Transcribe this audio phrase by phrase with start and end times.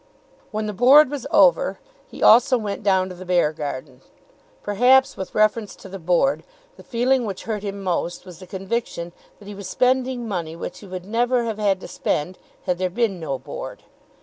[0.49, 4.01] When the Board was over, he also went down to the Beargarden.
[4.63, 6.41] Perhaps, with reference to the Board,
[6.75, 10.79] the feeling which hurt him most was the conviction that he was spending money which
[10.79, 13.83] he would never have had to spend had there been no Board.